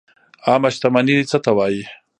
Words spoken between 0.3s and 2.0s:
عامه شتمني څه ته وایي؟